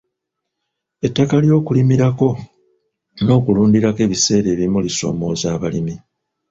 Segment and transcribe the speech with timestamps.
[1.05, 2.29] Ettaka ly'okulimirako
[3.23, 5.95] n'okulundirako ebiseera ebimu kisoomooza abalimi